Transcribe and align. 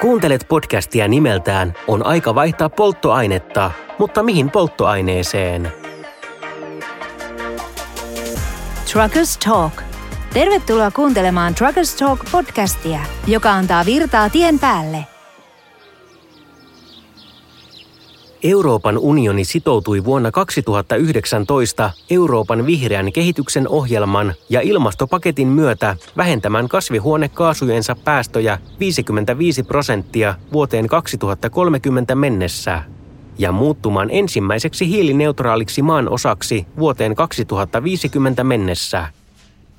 Kuuntelet 0.00 0.46
podcastia 0.48 1.08
nimeltään 1.08 1.74
On 1.86 2.06
aika 2.06 2.34
vaihtaa 2.34 2.68
polttoainetta, 2.68 3.70
mutta 3.98 4.22
mihin 4.22 4.50
polttoaineeseen? 4.50 5.72
Truckers 8.92 9.38
Talk. 9.38 9.82
Tervetuloa 10.34 10.90
kuuntelemaan 10.90 11.54
Truckers 11.54 11.94
Talk 11.94 12.20
podcastia, 12.32 13.00
joka 13.26 13.52
antaa 13.52 13.86
virtaa 13.86 14.30
tien 14.30 14.58
päälle. 14.58 15.17
Euroopan 18.42 18.98
unioni 18.98 19.44
sitoutui 19.44 20.04
vuonna 20.04 20.30
2019 20.30 21.90
Euroopan 22.10 22.66
vihreän 22.66 23.12
kehityksen 23.12 23.68
ohjelman 23.68 24.34
ja 24.48 24.60
ilmastopaketin 24.60 25.48
myötä 25.48 25.96
vähentämään 26.16 26.68
kasvihuonekaasujensa 26.68 27.96
päästöjä 28.04 28.58
55 28.80 29.62
prosenttia 29.62 30.34
vuoteen 30.52 30.86
2030 30.86 32.14
mennessä 32.14 32.82
ja 33.38 33.52
muuttumaan 33.52 34.08
ensimmäiseksi 34.10 34.88
hiilineutraaliksi 34.88 35.82
maan 35.82 36.08
osaksi 36.08 36.66
vuoteen 36.78 37.14
2050 37.14 38.44
mennessä. 38.44 39.06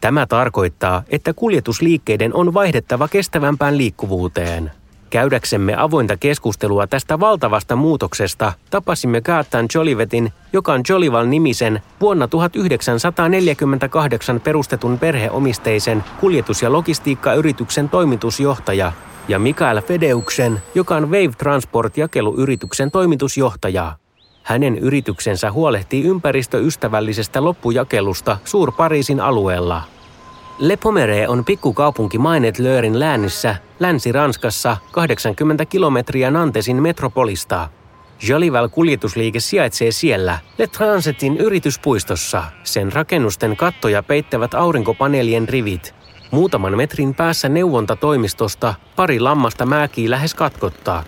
Tämä 0.01 0.25
tarkoittaa, 0.27 1.03
että 1.09 1.33
kuljetusliikkeiden 1.33 2.33
on 2.33 2.53
vaihdettava 2.53 3.07
kestävämpään 3.07 3.77
liikkuvuuteen. 3.77 4.71
Käydäksemme 5.09 5.75
avointa 5.77 6.17
keskustelua 6.17 6.87
tästä 6.87 7.19
valtavasta 7.19 7.75
muutoksesta 7.75 8.53
tapasimme 8.69 9.21
Kaattan 9.21 9.65
Jolivetin, 9.75 10.33
joka 10.53 10.73
on 10.73 10.81
Jolival-nimisen 10.89 11.81
vuonna 12.01 12.27
1948 12.27 14.39
perustetun 14.39 14.99
perheomisteisen 14.99 16.03
kuljetus- 16.19 16.61
ja 16.61 16.73
logistiikkayrityksen 16.73 17.89
toimitusjohtaja, 17.89 18.91
ja 19.27 19.39
Mikael 19.39 19.81
Fedeuksen, 19.81 20.61
joka 20.75 20.95
on 20.95 21.11
Wave 21.11 21.33
Transport-jakeluyrityksen 21.37 22.91
toimitusjohtaja. 22.91 23.91
Hänen 24.43 24.77
yrityksensä 24.77 25.51
huolehtii 25.51 26.03
ympäristöystävällisestä 26.03 27.43
loppujakelusta 27.43 28.37
Suur-Pariisin 28.45 29.19
alueella. 29.19 29.98
Le 30.59 30.77
Pomere 30.77 31.27
on 31.27 31.45
pikkukaupunki 31.45 32.17
Mainet-Löörin 32.17 32.99
läänissä, 32.99 33.55
Länsi-Ranskassa, 33.79 34.77
80 34.91 35.65
kilometriä 35.65 36.31
Nantesin 36.31 36.81
metropolista. 36.81 37.69
Jolival-kuljetusliike 38.27 39.39
sijaitsee 39.39 39.91
siellä, 39.91 40.39
Le 40.57 40.67
Transitin 40.67 41.37
yrityspuistossa. 41.37 42.43
Sen 42.63 42.93
rakennusten 42.93 43.57
kattoja 43.57 44.03
peittävät 44.03 44.53
aurinkopaneelien 44.53 45.49
rivit. 45.49 45.95
Muutaman 46.31 46.77
metrin 46.77 47.15
päässä 47.15 47.49
neuvontatoimistosta 47.49 48.73
pari 48.95 49.19
lammasta 49.19 49.65
määkii 49.65 50.09
lähes 50.09 50.33
katkottaa. 50.33 51.03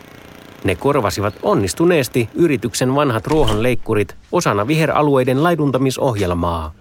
Ne 0.63 0.75
korvasivat 0.75 1.33
onnistuneesti 1.43 2.29
yrityksen 2.35 2.95
vanhat 2.95 3.27
ruohonleikkurit 3.27 4.15
osana 4.31 4.67
viheralueiden 4.67 5.43
laiduntamisohjelmaa. 5.43 6.80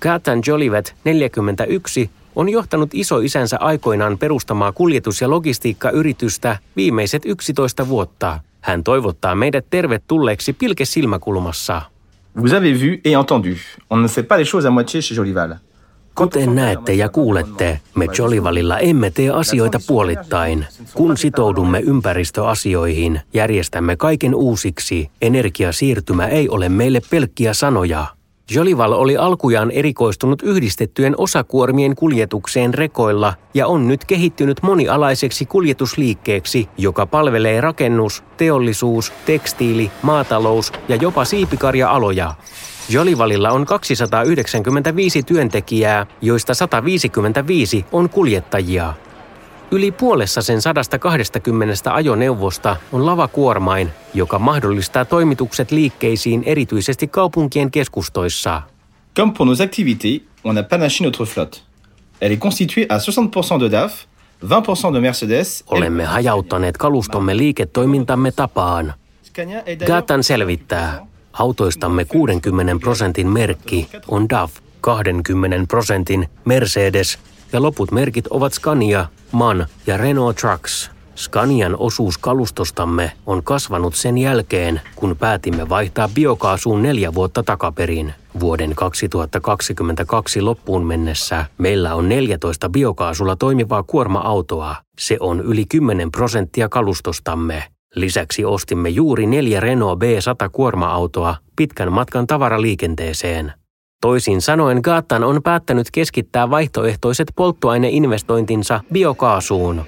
Katan 0.00 0.42
Jolivet 0.46 0.94
41 1.04 2.10
on 2.36 2.48
johtanut 2.48 2.90
isoisänsä 2.92 3.56
aikoinaan 3.60 4.18
perustamaa 4.18 4.72
kuljetus- 4.72 5.20
ja 5.20 5.30
logistiikkayritystä 5.30 6.58
viimeiset 6.76 7.22
11 7.26 7.88
vuotta. 7.88 8.40
Hän 8.60 8.84
toivottaa 8.84 9.34
meidät 9.34 9.66
tervetulleeksi 9.70 10.52
pilke 10.52 10.84
silmäkulmassa. 10.84 11.82
Vous 12.36 12.52
avez 12.52 12.80
vu 12.80 12.92
et 13.04 13.14
entendu. 13.14 13.56
On 13.90 14.02
ne 14.02 14.08
fait 14.08 14.28
pas 14.28 14.38
les 14.38 14.48
choses 14.48 14.68
à 14.68 14.70
moitié 14.70 15.00
chez 15.00 15.16
Jolival. 15.16 15.54
Kuten 16.14 16.54
näette 16.54 16.94
ja 16.94 17.08
kuulette, 17.08 17.80
me 17.94 18.06
Jolivalilla 18.18 18.78
emme 18.78 19.10
tee 19.10 19.30
asioita 19.30 19.80
puolittain. 19.86 20.66
Kun 20.94 21.16
sitoudumme 21.16 21.80
ympäristöasioihin, 21.80 23.20
järjestämme 23.34 23.96
kaiken 23.96 24.34
uusiksi. 24.34 25.10
Energiasiirtymä 25.22 26.26
ei 26.26 26.48
ole 26.48 26.68
meille 26.68 27.00
pelkkiä 27.10 27.54
sanoja. 27.54 28.06
Jolival 28.52 28.92
oli 28.92 29.16
alkujaan 29.16 29.70
erikoistunut 29.70 30.42
yhdistettyjen 30.42 31.14
osakuormien 31.18 31.94
kuljetukseen 31.96 32.74
rekoilla 32.74 33.34
ja 33.54 33.66
on 33.66 33.88
nyt 33.88 34.04
kehittynyt 34.04 34.62
monialaiseksi 34.62 35.46
kuljetusliikkeeksi, 35.46 36.68
joka 36.78 37.06
palvelee 37.06 37.60
rakennus, 37.60 38.24
teollisuus, 38.36 39.12
tekstiili, 39.26 39.90
maatalous 40.02 40.72
ja 40.88 40.96
jopa 40.96 41.24
siipikarja-aloja. 41.24 42.34
Jolivalilla 42.88 43.50
on 43.50 43.66
295 43.66 45.22
työntekijää, 45.22 46.06
joista 46.22 46.54
155 46.54 47.84
on 47.92 48.08
kuljettajia. 48.08 48.94
Yli 49.72 49.92
puolessa 49.92 50.42
sen 50.42 50.60
120 50.62 51.94
ajoneuvosta 51.94 52.76
on 52.92 53.06
lavakuormain, 53.06 53.90
joka 54.14 54.38
mahdollistaa 54.38 55.04
toimitukset 55.04 55.70
liikkeisiin 55.70 56.42
erityisesti 56.46 57.08
kaupunkien 57.08 57.70
keskustoissa. 57.70 58.62
Comme 59.16 59.32
pour 59.36 59.46
nos 59.46 59.60
activités, 59.60 60.22
on 60.44 60.58
a 60.58 60.62
panaché 60.62 61.04
notre 61.04 61.24
flotte. 61.24 61.60
Elle 62.20 62.32
est 62.32 62.40
constituée 62.40 62.86
à 62.88 62.98
60% 62.98 63.60
de 63.60 63.70
DAF, 63.70 63.92
20% 64.44 64.94
de 64.94 65.00
Mercedes. 65.00 65.64
Olemme 65.66 66.04
hajauttaneet 66.04 66.76
kalustomme 66.76 67.36
liiketoimintamme 67.36 68.32
tapaan. 68.32 68.94
Gatan 69.86 70.24
selvittää. 70.24 71.06
Autoistamme 71.32 72.04
60 72.04 72.76
prosentin 72.80 73.28
merkki 73.28 73.88
on 74.08 74.28
DAF, 74.28 74.52
20 74.80 75.66
prosentin 75.68 76.28
Mercedes 76.44 77.18
ja 77.52 77.62
loput 77.62 77.90
merkit 77.90 78.26
ovat 78.26 78.52
Scania, 78.52 79.06
MAN 79.32 79.66
ja 79.86 79.96
Renault 79.96 80.36
Trucks. 80.36 80.90
Scanian 81.16 81.76
osuus 81.78 82.18
kalustostamme 82.18 83.12
on 83.26 83.42
kasvanut 83.42 83.94
sen 83.94 84.18
jälkeen, 84.18 84.80
kun 84.96 85.16
päätimme 85.16 85.68
vaihtaa 85.68 86.08
biokaasuun 86.14 86.82
neljä 86.82 87.14
vuotta 87.14 87.42
takaperin. 87.42 88.14
Vuoden 88.40 88.74
2022 88.74 90.40
loppuun 90.40 90.86
mennessä 90.86 91.44
meillä 91.58 91.94
on 91.94 92.08
14 92.08 92.68
biokaasulla 92.68 93.36
toimivaa 93.36 93.82
kuorma-autoa. 93.82 94.76
Se 94.98 95.16
on 95.20 95.40
yli 95.40 95.64
10 95.66 96.10
prosenttia 96.10 96.68
kalustostamme. 96.68 97.64
Lisäksi 97.94 98.44
ostimme 98.44 98.88
juuri 98.88 99.26
neljä 99.26 99.60
Renault 99.60 99.98
B100 99.98 100.50
kuorma-autoa 100.52 101.36
pitkän 101.56 101.92
matkan 101.92 102.26
tavaraliikenteeseen. 102.26 103.52
Toisin 104.00 104.40
sanoen 104.40 104.80
Gaatan 104.82 105.24
on 105.24 105.42
päättänyt 105.42 105.90
keskittää 105.92 106.50
vaihtoehtoiset 106.50 107.32
polttoaineinvestointinsa 107.36 108.80
biokaasuun. 108.92 109.84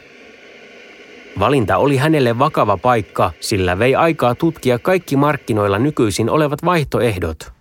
Valinta 1.39 1.77
oli 1.77 1.97
hänelle 1.97 2.39
vakava 2.39 2.77
paikka, 2.77 3.33
sillä 3.41 3.79
vei 3.79 3.95
aikaa 3.95 4.35
tutkia 4.35 4.79
kaikki 4.79 5.17
markkinoilla 5.17 5.79
nykyisin 5.79 6.31
olevat 6.31 6.65
vaihtoehdot. 6.65 7.53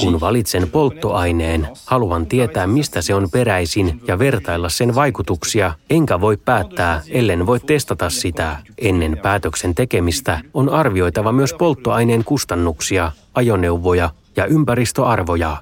Kun 0.00 0.20
valitsen 0.20 0.70
polttoaineen, 0.70 1.68
haluan 1.86 2.26
tietää 2.26 2.66
mistä 2.66 3.02
se 3.02 3.14
on 3.14 3.28
peräisin 3.32 4.00
ja 4.08 4.18
vertailla 4.18 4.68
sen 4.68 4.94
vaikutuksia, 4.94 5.72
enkä 5.90 6.20
voi 6.20 6.36
päättää, 6.36 7.02
ellen 7.10 7.46
voi 7.46 7.60
testata 7.60 8.10
sitä. 8.10 8.56
Ennen 8.78 9.18
päätöksen 9.22 9.74
tekemistä 9.74 10.40
on 10.54 10.68
arvioitava 10.68 11.32
myös 11.32 11.54
polttoaineen 11.54 12.24
kustannuksia, 12.24 13.12
ajoneuvoja 13.34 14.10
ja 14.36 14.46
ympäristöarvoja. 14.46 15.56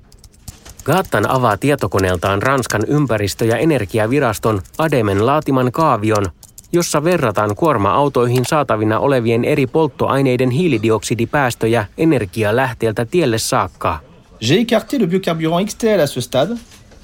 Gaattan 0.84 1.30
avaa 1.30 1.56
tietokoneeltaan 1.56 2.42
Ranskan 2.42 2.82
ympäristö- 2.86 3.44
ja 3.44 3.56
energiaviraston 3.56 4.62
Ademen 4.78 5.26
laatiman 5.26 5.72
kaavion, 5.72 6.26
jossa 6.72 7.04
verrataan 7.04 7.56
kuorma-autoihin 7.56 8.44
saatavina 8.46 8.98
olevien 8.98 9.44
eri 9.44 9.66
polttoaineiden 9.66 10.50
hiilidioksidipäästöjä 10.50 11.86
energialähteeltä 11.98 13.04
tielle 13.04 13.38
saakka. 13.38 13.98
J'ai 14.44 14.64
écarté 14.64 15.00
le 15.00 15.06
biocarburant 15.06 15.68
XTL 15.68 16.00
à 16.00 16.06
ce 16.06 16.20
stade, 16.20 16.56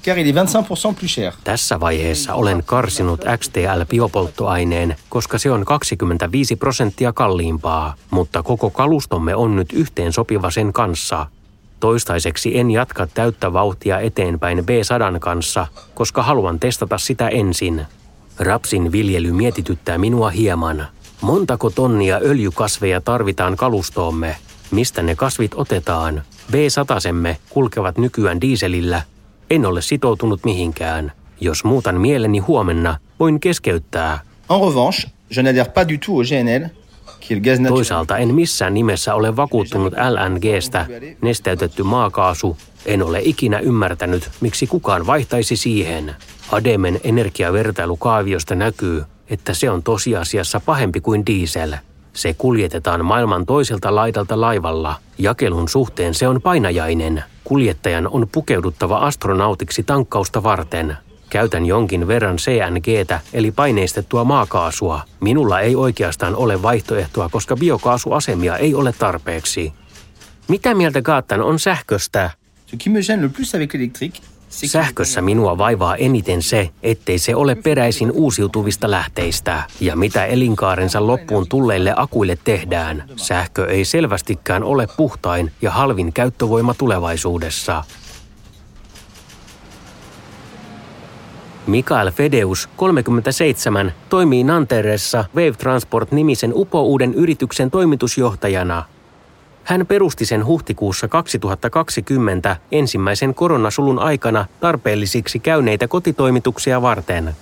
car 0.05 0.17
il 0.17 0.27
est 0.27 0.35
25% 0.93 0.99
plus 0.99 1.15
cher. 1.15 1.33
Tässä 1.43 1.79
vaiheessa 1.79 2.33
olen 2.33 2.63
karsinut 2.65 3.23
XTL-biopolttoaineen, 3.23 4.95
koska 5.09 5.37
se 5.37 5.51
on 5.51 5.65
25 5.65 6.55
prosenttia 6.55 7.13
kalliimpaa, 7.13 7.93
mutta 8.11 8.43
koko 8.43 8.69
kalustomme 8.69 9.35
on 9.35 9.55
nyt 9.55 9.73
yhteen 9.73 10.13
sopiva 10.13 10.51
sen 10.51 10.73
kanssa. 10.73 11.25
Toistaiseksi 11.79 12.57
en 12.57 12.71
jatka 12.71 13.07
täyttä 13.07 13.53
vauhtia 13.53 13.99
eteenpäin 13.99 14.59
B100 14.59 15.19
kanssa, 15.19 15.67
koska 15.93 16.23
haluan 16.23 16.59
testata 16.59 16.97
sitä 16.97 17.27
ensin. 17.27 17.85
Rapsin 18.39 18.91
viljely 18.91 19.31
mietityttää 19.31 19.97
minua 19.97 20.29
hieman. 20.29 20.87
Montako 21.21 21.69
tonnia 21.69 22.19
öljykasveja 22.23 23.01
tarvitaan 23.01 23.55
kalustoomme? 23.55 24.35
Mistä 24.71 25.01
ne 25.01 25.15
kasvit 25.15 25.51
otetaan? 25.55 26.23
B100semme 26.51 27.37
kulkevat 27.49 27.97
nykyään 27.97 28.41
diiselillä. 28.41 29.01
En 29.49 29.65
ole 29.65 29.81
sitoutunut 29.81 30.45
mihinkään. 30.45 31.11
Jos 31.41 31.63
muutan 31.63 32.01
mieleni 32.01 32.39
huomenna, 32.39 32.97
voin 33.19 33.39
keskeyttää. 33.39 34.19
En 34.49 34.59
revanche, 34.59 35.09
je 35.35 35.41
n'adhère 35.41 35.71
pas 35.73 35.87
du 35.87 35.97
tout 35.97 36.17
au 36.17 36.23
GNL, 36.23 36.69
Toisaalta 37.67 38.17
en 38.17 38.35
missään 38.35 38.73
nimessä 38.73 39.15
ole 39.15 39.35
vakuuttunut 39.35 39.93
LNGstä, 39.93 40.85
nesteytetty 41.21 41.83
maakaasu. 41.83 42.57
En 42.85 43.03
ole 43.03 43.19
ikinä 43.23 43.59
ymmärtänyt, 43.59 44.29
miksi 44.41 44.67
kukaan 44.67 45.07
vaihtaisi 45.07 45.55
siihen. 45.55 46.15
Ademen 46.51 46.99
energiavertailukaaviosta 47.03 48.55
näkyy, 48.55 49.03
että 49.29 49.53
se 49.53 49.69
on 49.69 49.83
tosiasiassa 49.83 50.61
pahempi 50.65 51.01
kuin 51.01 51.25
diesel. 51.25 51.73
Se 52.13 52.33
kuljetetaan 52.33 53.05
maailman 53.05 53.45
toiselta 53.45 53.95
laidalta 53.95 54.41
laivalla. 54.41 54.95
Jakelun 55.17 55.69
suhteen 55.69 56.13
se 56.13 56.27
on 56.27 56.41
painajainen. 56.41 57.23
Kuljettajan 57.43 58.07
on 58.07 58.27
pukeuduttava 58.31 58.97
astronautiksi 58.97 59.83
tankkausta 59.83 60.43
varten. 60.43 60.97
Käytän 61.29 61.65
jonkin 61.65 62.07
verran 62.07 62.35
CNGtä 62.35 63.19
eli 63.33 63.51
paineistettua 63.51 64.23
maakaasua. 64.23 65.01
Minulla 65.19 65.59
ei 65.59 65.75
oikeastaan 65.75 66.35
ole 66.35 66.61
vaihtoehtoa, 66.61 67.29
koska 67.29 67.55
biokaasuasemia 67.55 68.57
ei 68.57 68.75
ole 68.75 68.93
tarpeeksi. 68.99 69.73
Mitä 70.47 70.73
mieltä 70.73 71.01
Gaattan 71.01 71.41
on 71.41 71.59
sähköstä? 71.59 72.29
Sähkössä 74.49 75.21
minua 75.21 75.57
vaivaa 75.57 75.95
eniten 75.95 76.41
se, 76.41 76.69
ettei 76.83 77.19
se 77.19 77.35
ole 77.35 77.55
peräisin 77.55 78.11
uusiutuvista 78.11 78.91
lähteistä. 78.91 79.63
Ja 79.79 79.95
mitä 79.95 80.25
elinkaarensa 80.25 81.07
loppuun 81.07 81.47
tulleille 81.49 81.93
akuille 81.95 82.37
tehdään, 82.43 83.03
sähkö 83.15 83.65
ei 83.65 83.85
selvästikään 83.85 84.63
ole 84.63 84.87
puhtain 84.97 85.51
ja 85.61 85.71
halvin 85.71 86.13
käyttövoima 86.13 86.73
tulevaisuudessa. 86.73 87.83
Mikael 91.67 92.11
Fedeus, 92.11 92.69
37, 92.77 93.93
toimii 94.09 94.43
Nanteressa 94.43 95.25
Wave 95.35 95.51
Transport-nimisen 95.51 96.51
upouuden 96.53 97.13
yrityksen 97.13 97.71
toimitusjohtajana– 97.71 98.83
hän 99.67 99.85
perusti 99.87 100.25
sen 100.25 100.45
huhtikuussa 100.45 101.07
2020 101.07 102.55
ensimmäisen 102.71 103.35
koronasulun 103.35 103.99
aikana 103.99 104.45
tarpeellisiksi 104.59 105.39
käyneitä 105.39 105.87
kotitoimituksia 105.87 106.81
varten. 106.81 107.35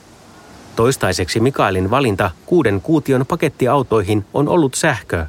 Toistaiseksi 0.76 1.40
Mikaelin 1.40 1.90
valinta 1.90 2.32
kuuden 2.46 2.82
kuution 2.82 3.26
pakettiautoihin 3.26 4.26
on 4.34 4.50
ollut 4.50 4.74
sähkö. 4.74 5.26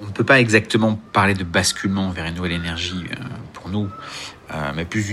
On 0.00 0.12
peut 0.12 0.26
pas 0.26 0.36
exactement 0.36 0.98
parler 1.12 1.38
de 1.38 1.44
basculement 1.44 2.16
vers 2.16 2.28
une 2.28 2.36
nouvelle 2.36 2.60
énergie 2.64 3.04
euh, 3.10 3.26
pour 3.54 3.70
nous. 3.70 3.88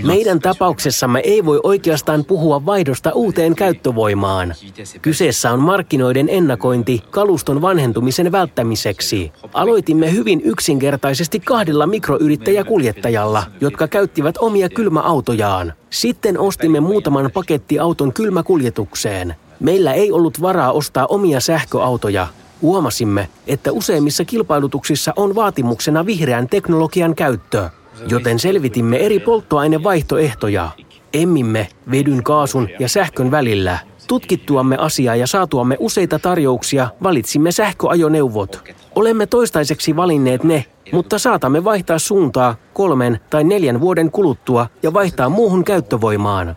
Meidän 0.02 0.40
tapauksessamme 0.40 1.20
ei 1.24 1.44
voi 1.44 1.60
oikeastaan 1.62 2.24
puhua 2.24 2.66
vaihdosta 2.66 3.12
uuteen 3.12 3.54
käyttövoimaan. 3.54 4.54
Kyseessä 5.02 5.52
on 5.52 5.60
markkinoiden 5.60 6.28
ennakointi 6.28 7.02
kaluston 7.10 7.62
vanhentumisen 7.62 8.32
välttämiseksi. 8.32 9.32
Aloitimme 9.52 10.12
hyvin 10.12 10.40
yksinkertaisesti 10.44 11.40
kahdella 11.40 11.86
mikroyrittäjäkuljettajalla, 11.86 13.42
jotka 13.60 13.88
käyttivät 13.88 14.36
omia 14.38 14.68
kylmäautojaan. 14.68 15.72
Sitten 15.90 16.38
ostimme 16.38 16.80
muutaman 16.80 17.30
pakettiauton 17.34 18.12
kylmäkuljetukseen. 18.12 19.34
Meillä 19.60 19.92
ei 19.92 20.12
ollut 20.12 20.40
varaa 20.40 20.72
ostaa 20.72 21.06
omia 21.06 21.40
sähköautoja, 21.40 22.26
Huomasimme, 22.62 23.28
että 23.46 23.72
useimmissa 23.72 24.24
kilpailutuksissa 24.24 25.12
on 25.16 25.34
vaatimuksena 25.34 26.06
vihreän 26.06 26.48
teknologian 26.48 27.14
käyttö 27.14 27.70
joten 28.08 28.38
selvitimme 28.38 28.96
eri 28.96 29.18
polttoainevaihtoehtoja. 29.18 30.70
Emmimme 31.14 31.68
vedyn, 31.90 32.22
kaasun 32.22 32.68
ja 32.78 32.88
sähkön 32.88 33.30
välillä. 33.30 33.78
Tutkittuamme 34.08 34.76
asiaa 34.76 35.16
ja 35.16 35.26
saatuamme 35.26 35.76
useita 35.80 36.18
tarjouksia 36.18 36.88
valitsimme 37.02 37.52
sähköajoneuvot. 37.52 38.62
Olemme 38.94 39.26
toistaiseksi 39.26 39.96
valinneet 39.96 40.44
ne, 40.44 40.64
mutta 40.92 41.18
saatamme 41.18 41.64
vaihtaa 41.64 41.98
suuntaa 41.98 42.54
kolmen 42.72 43.20
tai 43.30 43.44
neljän 43.44 43.80
vuoden 43.80 44.10
kuluttua 44.10 44.66
ja 44.82 44.92
vaihtaa 44.92 45.28
muuhun 45.28 45.64
käyttövoimaan. 45.64 46.56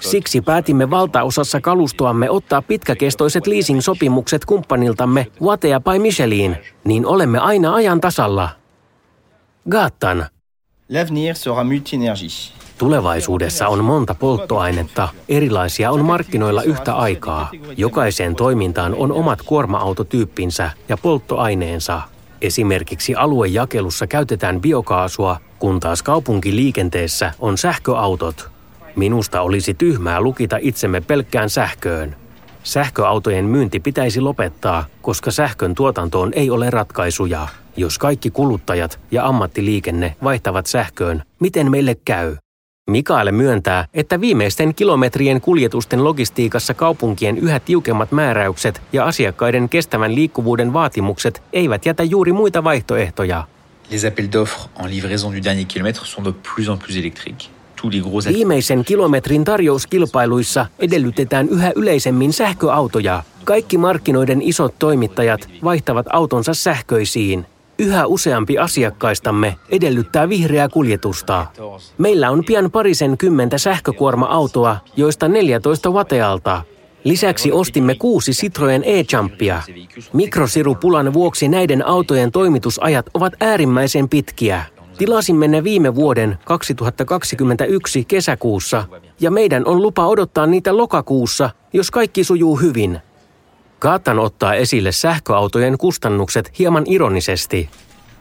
Siksi 0.00 0.40
päätimme 0.40 0.90
valtaosassa 0.90 1.60
kalustoamme 1.60 2.30
ottaa 2.30 2.62
pitkäkestoiset 2.62 3.46
leasing-sopimukset 3.46 4.44
kumppaniltamme 4.44 5.26
Watea 5.42 5.80
by 5.80 5.98
Michelin, 5.98 6.56
niin 6.84 7.06
olemme 7.06 7.38
aina 7.38 7.74
ajan 7.74 8.00
tasalla. 8.00 8.63
Gattan, 9.70 10.26
L'avenir 10.88 11.34
sera 11.36 11.64
multi-énergie. 11.64 12.52
Tulevaisuudessa 12.78 13.68
on 13.68 13.84
monta 13.84 14.14
polttoainetta, 14.14 15.08
erilaisia 15.28 15.90
on 15.90 16.04
markkinoilla 16.04 16.62
yhtä 16.62 16.94
aikaa. 16.94 17.50
Jokaiseen 17.76 18.36
toimintaan 18.36 18.94
on 18.94 19.12
omat 19.12 19.42
kuorma-autotyyppinsä 19.42 20.70
ja 20.88 20.96
polttoaineensa. 20.96 22.02
Esimerkiksi 22.40 23.14
aluejakelussa 23.14 24.06
käytetään 24.06 24.60
biokaasua, 24.60 25.36
kun 25.58 25.80
taas 25.80 26.02
kaupunkiliikenteessä 26.02 27.32
on 27.38 27.58
sähköautot. 27.58 28.50
Minusta 28.96 29.40
olisi 29.40 29.74
tyhmää 29.74 30.20
lukita 30.20 30.58
itsemme 30.60 31.00
pelkkään 31.00 31.50
sähköön. 31.50 32.16
Sähköautojen 32.64 33.44
myynti 33.44 33.80
pitäisi 33.80 34.20
lopettaa, 34.20 34.84
koska 35.02 35.30
sähkön 35.30 35.74
tuotantoon 35.74 36.32
ei 36.34 36.50
ole 36.50 36.70
ratkaisuja. 36.70 37.48
Jos 37.76 37.98
kaikki 37.98 38.30
kuluttajat 38.30 39.00
ja 39.10 39.26
ammattiliikenne 39.26 40.16
vaihtavat 40.24 40.66
sähköön, 40.66 41.22
miten 41.40 41.70
meille 41.70 41.96
käy? 42.04 42.36
Mikael 42.90 43.32
myöntää, 43.32 43.86
että 43.94 44.20
viimeisten 44.20 44.74
kilometrien 44.74 45.40
kuljetusten 45.40 46.04
logistiikassa 46.04 46.74
kaupunkien 46.74 47.38
yhä 47.38 47.60
tiukemmat 47.60 48.12
määräykset 48.12 48.82
ja 48.92 49.04
asiakkaiden 49.04 49.68
kestävän 49.68 50.14
liikkuvuuden 50.14 50.72
vaatimukset 50.72 51.42
eivät 51.52 51.86
jätä 51.86 52.02
juuri 52.02 52.32
muita 52.32 52.64
vaihtoehtoja. 52.64 53.44
Les 53.90 54.04
appels 54.04 54.28
d'offres 54.28 54.84
en 54.84 54.90
livraison 54.90 55.32
du 55.32 55.42
dernier 55.44 55.66
kilomètre 55.66 56.06
sont 56.06 56.26
de 56.26 56.32
plus 56.54 56.68
en 56.68 56.78
plus 56.78 56.96
électriques. 56.96 57.50
Viimeisen 58.32 58.84
kilometrin 58.84 59.44
tarjouskilpailuissa 59.44 60.66
edellytetään 60.78 61.48
yhä 61.48 61.72
yleisemmin 61.76 62.32
sähköautoja. 62.32 63.22
Kaikki 63.44 63.78
markkinoiden 63.78 64.42
isot 64.42 64.74
toimittajat 64.78 65.48
vaihtavat 65.64 66.06
autonsa 66.12 66.54
sähköisiin. 66.54 67.46
Yhä 67.78 68.06
useampi 68.06 68.58
asiakkaistamme 68.58 69.56
edellyttää 69.70 70.28
vihreää 70.28 70.68
kuljetusta. 70.68 71.46
Meillä 71.98 72.30
on 72.30 72.44
pian 72.44 72.70
parisen 72.70 73.18
kymmentä 73.18 73.58
sähkökuorma-autoa, 73.58 74.76
joista 74.96 75.28
14 75.28 75.92
vatealta. 75.92 76.62
Lisäksi 77.04 77.52
ostimme 77.52 77.94
kuusi 77.94 78.32
Citroen 78.32 78.82
e-Jumpia. 78.84 79.62
Mikrosirupulan 80.12 81.12
vuoksi 81.12 81.48
näiden 81.48 81.86
autojen 81.86 82.32
toimitusajat 82.32 83.06
ovat 83.14 83.32
äärimmäisen 83.40 84.08
pitkiä. 84.08 84.64
Tilasimme 84.98 85.48
ne 85.48 85.64
viime 85.64 85.94
vuoden 85.94 86.38
2021 86.44 88.04
kesäkuussa 88.04 88.84
ja 89.20 89.30
meidän 89.30 89.66
on 89.66 89.82
lupa 89.82 90.06
odottaa 90.06 90.46
niitä 90.46 90.76
lokakuussa, 90.76 91.50
jos 91.72 91.90
kaikki 91.90 92.24
sujuu 92.24 92.56
hyvin. 92.56 92.98
Kaatan 93.78 94.18
ottaa 94.18 94.54
esille 94.54 94.92
sähköautojen 94.92 95.78
kustannukset 95.78 96.58
hieman 96.58 96.84
ironisesti. 96.86 97.68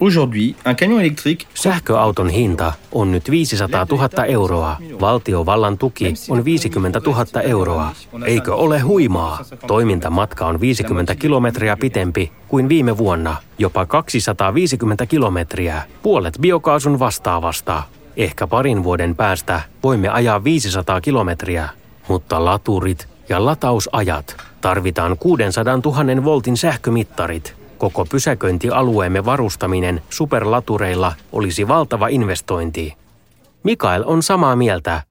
Aujourd'hui, 0.04 0.56
un 0.66 0.76
camion 0.76 1.02
électrique... 1.02 1.48
Sähköauton 1.54 2.30
hinta 2.30 2.74
on 2.92 3.12
nyt 3.12 3.32
500 3.32 3.86
000 3.90 4.26
euroa. 4.26 4.78
Valtiovallan 5.02 5.78
tuki 5.78 6.14
on 6.30 6.46
50 6.46 7.02
000 7.06 7.42
euroa. 7.42 7.92
Eikö 8.26 8.56
ole 8.56 8.80
huimaa? 8.80 9.40
Toimintamatka 9.68 10.46
on 10.46 10.62
50 10.62 11.16
kilometriä 11.16 11.78
pitempi 11.78 12.32
kuin 12.48 12.70
viime 12.70 12.98
vuonna. 12.98 13.36
Jopa 13.58 13.86
250 13.86 15.06
kilometriä. 15.06 15.82
Puolet 16.02 16.38
biokaasun 16.42 17.00
vastaavasta. 17.00 17.84
Ehkä 18.18 18.48
parin 18.48 18.84
vuoden 18.84 19.16
päästä 19.16 19.62
voimme 19.84 20.10
ajaa 20.10 20.44
500 20.44 21.02
kilometriä. 21.02 21.70
Mutta 22.08 22.46
laturit 22.46 23.08
ja 23.30 23.46
latausajat 23.46 24.38
tarvitaan 24.62 25.18
600 25.18 25.80
000 25.86 26.24
voltin 26.24 26.58
sähkömittarit– 26.58 27.56
Koko 27.84 28.06
pysäköintialueemme 28.06 29.26
varustaminen 29.26 30.02
superlatureilla 30.10 31.14
olisi 31.32 31.68
valtava 31.68 32.08
investointi. 32.08 32.94
Mikael 33.64 34.04
on 34.06 34.24
samaa 34.24 34.56
mieltä. 34.56 35.02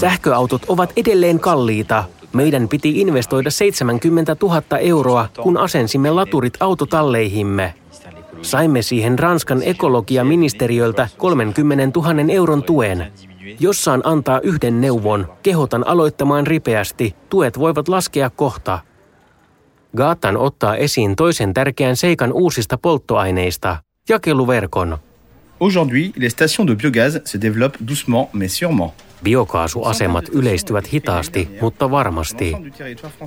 Sähköautot 0.00 0.62
ovat 0.68 0.92
edelleen 0.96 1.40
kalliita. 1.40 2.04
Meidän 2.32 2.68
piti 2.68 3.00
investoida 3.00 3.50
70 3.50 4.36
000 4.42 4.62
euroa, 4.78 5.28
kun 5.42 5.56
asensimme 5.56 6.10
laturit 6.10 6.54
autotalleihimme. 6.60 7.74
Saimme 8.42 8.82
siihen 8.82 9.18
Ranskan 9.18 9.62
ekologiaministeriöltä 9.62 11.08
30 11.18 12.00
000 12.00 12.32
euron 12.32 12.62
tuen. 12.62 13.12
Jos 13.60 13.84
saan 13.84 14.00
antaa 14.04 14.40
yhden 14.40 14.80
neuvon, 14.80 15.32
kehotan 15.42 15.86
aloittamaan 15.86 16.46
ripeästi. 16.46 17.16
Tuet 17.28 17.58
voivat 17.58 17.88
laskea 17.88 18.30
kohta. 18.30 18.78
Gaatan 19.98 20.36
ottaa 20.36 20.76
esiin 20.76 21.16
toisen 21.16 21.54
tärkeän 21.54 21.96
seikan 21.96 22.32
uusista 22.32 22.78
polttoaineista, 22.78 23.76
jakeluverkon. 24.08 24.98
Aujourd'hui, 25.60 26.12
les 26.16 26.32
stations 26.32 26.68
de 26.68 26.76
biogaz 26.76 27.14
se 27.24 27.40
développent 27.40 27.88
doucement 27.88 28.28
mais 28.32 28.58
sûrement. 28.58 28.92
Biokaasuasemat 29.24 30.28
yleistyvät 30.28 30.92
hitaasti, 30.92 31.48
mutta 31.60 31.90
varmasti. 31.90 32.56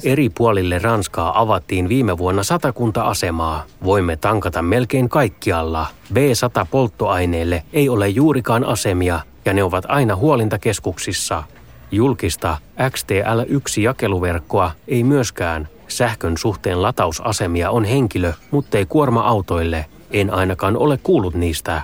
Eri 0.04 0.30
puolille 0.30 0.80
Ranskaa 0.80 1.42
avattiin 1.42 1.90
viime 1.90 2.18
vuonna 2.18 2.44
satakunta 2.44 3.02
asemaa. 3.02 3.66
Voimme 3.84 4.16
tankata 4.16 4.62
melkein 4.62 5.10
kaikkialla. 5.10 5.88
B100 6.14 6.68
polttoaineelle 6.72 7.64
ei 7.74 7.90
ole 7.90 8.10
juurikaan 8.10 8.64
asemia, 8.64 9.20
ja 9.46 9.54
ne 9.54 9.64
ovat 9.64 9.86
aina 9.88 10.16
huolintakeskuksissa. 10.16 11.44
Julkista 11.92 12.58
XTL1-jakeluverkkoa 12.82 14.72
ei 14.88 15.04
myöskään. 15.04 15.70
Sähkön 15.92 16.38
suhteen 16.38 16.82
latausasemia 16.82 17.72
on 17.72 17.86
henkilö, 17.86 18.34
mutta 18.52 18.78
ei 18.78 18.86
kuorma-autoille. 18.86 19.86
En 20.12 20.34
ainakaan 20.34 20.78
ole 20.78 20.98
kuullut 20.98 21.36
niistä. 21.36 21.82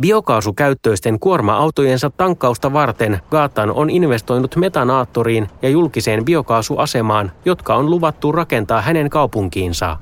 Biokaasukäyttöisten 0.00 1.20
kuorma-autojensa 1.20 2.10
tankkausta 2.10 2.72
varten 2.72 3.20
Gaatan 3.30 3.70
on 3.70 3.90
investoinut 3.90 4.56
metanaattoriin 4.56 5.48
ja 5.62 5.68
julkiseen 5.68 6.24
biokaasuasemaan, 6.24 7.32
jotka 7.44 7.74
on 7.74 7.90
luvattu 7.90 8.32
rakentaa 8.32 8.82
hänen 8.82 9.10
kaupunkiinsa. 9.10 9.96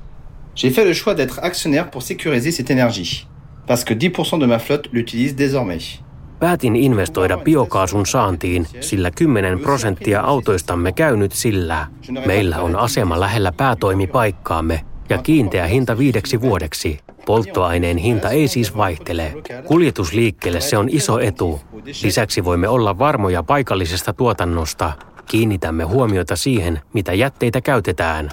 J'ai 0.57 0.71
fait 0.71 0.89
le 0.89 0.95
choix 0.95 1.17
d'être 1.17 1.39
actionnaire 1.43 1.91
pour 1.91 2.03
sécuriser 2.03 2.51
cette 2.51 2.71
énergie, 2.71 3.27
parce 3.67 3.85
que 3.85 3.95
10% 3.95 4.41
de 4.41 4.47
ma 4.47 4.59
flotte 4.59 4.89
l'utilise 4.93 5.35
désormais. 5.39 6.06
Päätin 6.39 6.77
investoida 6.77 7.37
biokaasun 7.39 8.07
saantiin, 8.07 8.67
sillä 8.81 9.11
10 9.11 9.59
prosenttia 9.59 10.21
autoistamme 10.21 10.93
käy 10.93 11.17
nyt 11.17 11.33
sillä. 11.33 11.87
Meillä 12.27 12.61
on 12.61 12.77
asema 12.77 13.21
lähellä 13.21 13.53
päätoimipaikkaamme 13.53 14.85
ja 15.09 15.19
kiinteä 15.19 15.67
hinta 15.67 15.99
viideksi 15.99 16.41
vuodeksi. 16.41 16.99
Polttoaineen 17.27 17.97
hinta 17.97 18.31
ei 18.31 18.49
siis 18.49 18.77
vaihtele. 18.77 19.35
Kuljetusliikkeelle 19.65 20.61
se 20.61 20.79
on 20.79 20.89
iso 20.91 21.19
etu. 21.19 21.61
Lisäksi 22.03 22.45
voimme 22.45 22.69
olla 22.69 22.99
varmoja 22.99 23.43
paikallisesta 23.43 24.13
tuotannosta. 24.13 24.93
Kiinnitämme 25.27 25.85
huomiota 25.85 26.37
siihen, 26.37 26.81
mitä 26.93 27.13
jätteitä 27.13 27.61
käytetään. 27.61 28.31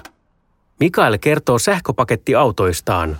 Mikael 0.80 1.18
kertoo 1.18 1.58
sähköpakettiautoistaan. 1.58 3.18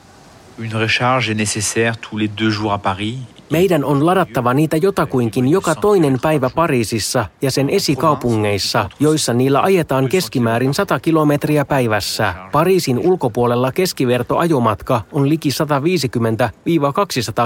Une 0.58 0.78
recharge 0.78 1.30
est 1.30 1.38
nécessaire 1.38 1.96
tous 2.10 2.18
les 2.18 2.30
deux 2.40 2.58
jours 2.58 2.72
à 2.72 2.78
Paris 2.78 3.18
meidän 3.50 3.84
on 3.84 4.06
ladattava 4.06 4.54
niitä 4.54 4.76
jotakuinkin 4.76 5.48
joka 5.48 5.74
toinen 5.74 6.18
päivä 6.22 6.50
Pariisissa 6.50 7.26
ja 7.42 7.50
sen 7.50 7.70
esikaupungeissa, 7.70 8.90
joissa 9.00 9.34
niillä 9.34 9.60
ajetaan 9.60 10.08
keskimäärin 10.08 10.74
100 10.74 11.00
kilometriä 11.00 11.64
päivässä. 11.64 12.34
Pariisin 12.52 12.98
ulkopuolella 12.98 13.72
keskivertoajomatka 13.72 15.00
on 15.12 15.28
liki 15.28 15.48
150-200 15.48 15.52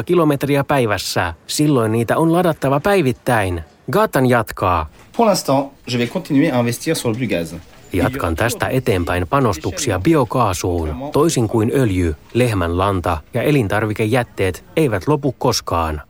kilometriä 0.04 0.64
päivässä. 0.64 1.34
Silloin 1.46 1.92
niitä 1.92 2.16
on 2.16 2.32
ladattava 2.32 2.80
päivittäin. 2.80 3.62
Gatan 3.92 4.26
jatkaa. 4.26 4.90
Pour 5.16 5.28
l'instant, 5.28 5.70
je 5.92 5.98
vais 5.98 6.10
continuer 6.10 6.52
à 6.52 6.60
investir 6.60 6.96
sur 6.96 7.16
le 7.20 7.26
gaz. 7.26 7.54
Jatkan 7.92 8.36
tästä 8.36 8.68
eteenpäin 8.68 9.28
panostuksia 9.28 9.98
biokaasuun. 9.98 10.96
Toisin 11.12 11.48
kuin 11.48 11.72
öljy, 11.74 12.16
lehmänlanta 12.34 13.18
ja 13.34 13.42
elintarvikejätteet 13.42 14.64
eivät 14.76 15.08
lopu 15.08 15.34
koskaan. 15.38 16.02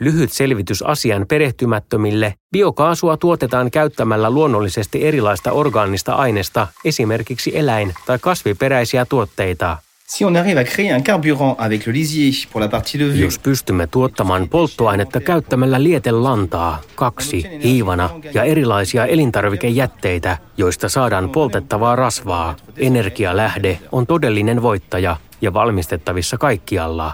Lyhyt 0.00 0.32
selvitys 0.32 0.82
asian 0.82 1.26
perehtymättömille. 1.28 2.34
Biokaasua 2.52 3.16
tuotetaan 3.16 3.70
käyttämällä 3.70 4.30
luonnollisesti 4.30 5.04
erilaista 5.04 5.52
orgaanista 5.52 6.14
aineesta, 6.14 6.68
esimerkiksi 6.84 7.58
eläin- 7.58 7.94
tai 8.06 8.18
kasviperäisiä 8.18 9.04
tuotteita. 9.04 9.76
Si 10.12 10.24
on 10.24 10.36
arrive 10.36 10.60
à 10.60 10.64
créer 10.64 10.92
un 10.92 11.02
carburant 11.02 11.56
avec 11.58 11.86
le 11.86 11.92
lisier 11.92 12.32
pour 12.52 12.60
la 12.60 12.68
partie. 12.68 13.20
Jos 13.20 13.38
pystymme 13.38 13.86
tuottamaan 13.86 14.48
polttoainetta 14.48 15.20
käyttämällä 15.20 15.82
lietelantaa, 15.82 16.80
kaksi, 16.94 17.46
hiivana 17.62 18.10
ja 18.34 18.42
erilaisia 18.44 19.06
elintarvikejätteitä, 19.06 20.38
joista 20.56 20.88
saadaan 20.88 21.30
poltettavaa 21.30 21.96
rasvaa, 21.96 22.56
energialähde 22.76 23.78
on 23.92 24.06
todellinen 24.06 24.62
voittaja 24.62 25.16
ja 25.40 25.54
valmistettavissa 25.54 26.38
kaikkialla. 26.38 27.12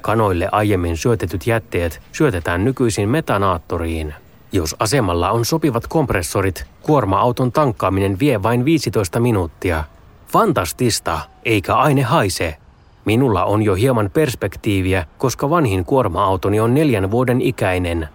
Kanoille 0.00 0.48
aiemmin 0.52 0.96
syötetyt 0.96 1.46
jätteet 1.46 2.02
syötetään 2.12 2.64
nykyisin 2.64 3.08
metanaattoriin. 3.08 4.14
Jos 4.52 4.76
asemalla 4.78 5.30
on 5.30 5.44
sopivat 5.44 5.86
kompressorit, 5.86 6.64
kuorma-auton 6.82 7.52
tankkaaminen 7.52 8.18
vie 8.18 8.42
vain 8.42 8.64
15 8.64 9.20
minuuttia– 9.20 9.84
Fantastista, 10.32 11.20
eikä 11.44 11.74
aine 11.74 12.02
haise. 12.02 12.56
Minulla 13.04 13.44
on 13.44 13.62
jo 13.62 13.74
hieman 13.74 14.10
perspektiiviä, 14.14 15.06
koska 15.18 15.50
vanhin 15.50 15.84
kuorma-autoni 15.84 16.60
on 16.60 16.74
neljän 16.74 17.10
vuoden 17.10 17.40
ikäinen. 17.40 18.08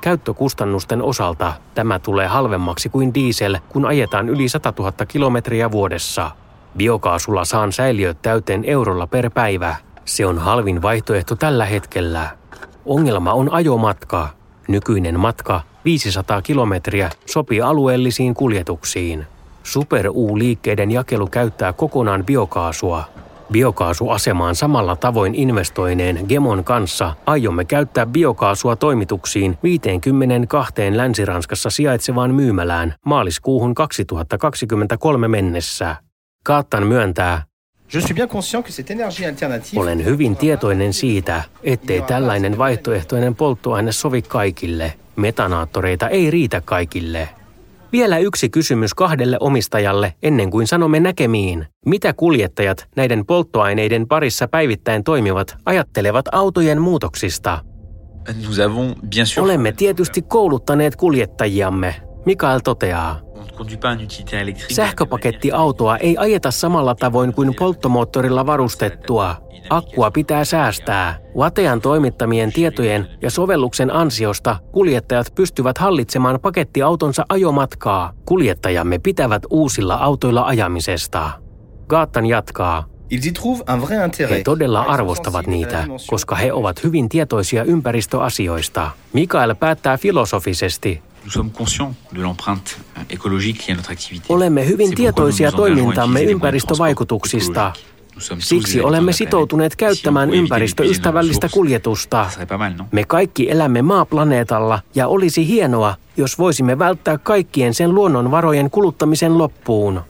Käyttökustannusten 0.00 1.02
osalta 1.02 1.52
tämä 1.74 1.98
tulee 1.98 2.26
halvemmaksi 2.26 2.88
kuin 2.88 3.14
diesel, 3.14 3.58
kun 3.68 3.86
ajetaan 3.86 4.28
yli 4.28 4.48
100 4.48 4.72
000 4.78 4.92
kilometriä 5.08 5.70
vuodessa. 5.70 6.30
Biokaasulla 6.76 7.44
saan 7.44 7.72
säiliöt 7.72 8.22
täyteen 8.22 8.64
eurolla 8.64 9.06
per 9.06 9.30
päivä. 9.30 9.76
Se 10.04 10.26
on 10.26 10.38
halvin 10.38 10.82
vaihtoehto 10.82 11.36
tällä 11.36 11.66
hetkellä. 11.66 12.28
Ongelma 12.86 13.32
on 13.32 13.52
ajomatka. 13.52 14.28
Nykyinen 14.68 15.20
matka, 15.20 15.60
500 15.84 16.42
kilometriä, 16.42 17.10
sopii 17.26 17.60
alueellisiin 17.60 18.34
kuljetuksiin. 18.34 19.26
Super 19.72 20.08
U-liikkeiden 20.08 20.90
jakelu 20.90 21.26
käyttää 21.26 21.72
kokonaan 21.72 22.24
biokaasua. 22.24 23.04
Biokaasuasemaan 23.52 24.54
samalla 24.54 24.96
tavoin 24.96 25.34
investoineen 25.34 26.24
Gemon 26.28 26.64
kanssa 26.64 27.14
aiomme 27.26 27.64
käyttää 27.64 28.06
biokaasua 28.06 28.76
toimituksiin 28.76 29.58
52 29.62 30.72
Länsi-Ranskassa 30.96 31.70
sijaitsevaan 31.70 32.34
myymälään 32.34 32.94
maaliskuuhun 33.06 33.74
2023 33.74 35.28
mennessä. 35.28 35.96
Kaattan 36.44 36.86
myöntää, 36.86 37.42
olen 39.76 40.04
hyvin 40.04 40.36
tietoinen 40.36 40.92
siitä, 40.92 41.42
ettei 41.62 42.02
tällainen 42.02 42.58
vaihtoehtoinen 42.58 43.34
polttoaine 43.34 43.92
sovi 43.92 44.22
kaikille. 44.22 44.94
Metanaattoreita 45.16 46.08
ei 46.08 46.30
riitä 46.30 46.60
kaikille. 46.64 47.28
Vielä 47.92 48.18
yksi 48.18 48.48
kysymys 48.48 48.94
kahdelle 48.94 49.36
omistajalle 49.40 50.14
ennen 50.22 50.50
kuin 50.50 50.66
sanomme 50.66 51.00
näkemiin. 51.00 51.66
Mitä 51.86 52.12
kuljettajat 52.12 52.88
näiden 52.96 53.26
polttoaineiden 53.26 54.08
parissa 54.08 54.48
päivittäin 54.48 55.04
toimivat 55.04 55.56
ajattelevat 55.66 56.24
autojen 56.32 56.80
muutoksista? 56.82 57.58
Olemme 59.40 59.72
tietysti 59.72 60.22
kouluttaneet 60.22 60.96
kuljettajiamme, 60.96 61.94
Mikael 62.26 62.60
toteaa. 62.64 63.27
Sähköpakettiautoa 64.70 65.96
ei 65.96 66.16
ajeta 66.16 66.50
samalla 66.50 66.94
tavoin 66.94 67.32
kuin 67.32 67.54
polttomoottorilla 67.58 68.46
varustettua. 68.46 69.36
Akkua 69.70 70.10
pitää 70.10 70.44
säästää. 70.44 71.18
Watean 71.36 71.80
toimittamien 71.80 72.52
tietojen 72.52 73.06
ja 73.22 73.30
sovelluksen 73.30 73.94
ansiosta 73.94 74.56
kuljettajat 74.72 75.32
pystyvät 75.34 75.78
hallitsemaan 75.78 76.40
pakettiautonsa 76.40 77.24
ajomatkaa. 77.28 78.12
Kuljettajamme 78.26 78.98
pitävät 78.98 79.42
uusilla 79.50 79.94
autoilla 79.94 80.42
ajamisesta. 80.42 81.30
Gaattan 81.88 82.26
jatkaa. 82.26 82.84
He 84.30 84.42
todella 84.44 84.80
arvostavat 84.80 85.46
niitä, 85.46 85.84
koska 86.06 86.34
he 86.34 86.52
ovat 86.52 86.84
hyvin 86.84 87.08
tietoisia 87.08 87.64
ympäristöasioista. 87.64 88.90
Mikael 89.12 89.54
päättää 89.54 89.96
filosofisesti. 89.96 91.02
Olemme 94.28 94.66
hyvin 94.66 94.94
tietoisia 94.94 95.52
toimintamme 95.52 96.22
ympäristövaikutuksista. 96.22 97.72
Siksi 98.38 98.80
olemme 98.80 99.12
sitoutuneet 99.12 99.76
käyttämään 99.76 100.30
ympäristöystävällistä 100.30 101.48
kuljetusta. 101.48 102.30
Me 102.92 103.04
kaikki 103.04 103.50
elämme 103.50 103.82
maaplaneetalla 103.82 104.80
ja 104.94 105.08
olisi 105.08 105.48
hienoa, 105.48 105.94
jos 106.16 106.38
voisimme 106.38 106.78
välttää 106.78 107.18
kaikkien 107.18 107.74
sen 107.74 107.94
luonnonvarojen 107.94 108.70
kuluttamisen 108.70 109.38
loppuun. 109.38 110.00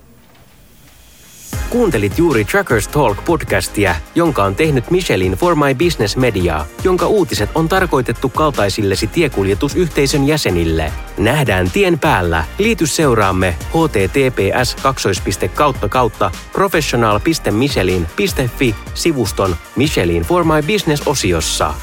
Kuuntelit 1.71 2.19
juuri 2.19 2.45
Trackers 2.45 2.89
Talk 2.89 3.25
podcastia, 3.25 3.95
jonka 4.15 4.45
on 4.45 4.55
tehnyt 4.55 4.91
Michelin 4.91 5.33
For 5.33 5.55
My 5.55 5.75
Business 5.75 6.17
Media, 6.17 6.67
jonka 6.85 7.07
uutiset 7.07 7.51
on 7.55 7.69
tarkoitettu 7.69 8.29
kaltaisillesi 8.29 9.07
tiekuljetusyhteisön 9.07 10.27
jäsenille. 10.27 10.93
Nähdään 11.19 11.71
tien 11.71 11.99
päällä. 11.99 12.45
Liity 12.59 12.87
seuraamme 12.87 13.57
https 13.69 14.77
kautta 15.55 15.89
kautta 15.89 16.31
professional.michelin.fi 16.53 18.75
sivuston 18.95 19.57
Michelin 19.77 20.23
For 20.23 20.45
My 20.45 20.63
Business 20.73 21.03
osiossa. 21.07 21.75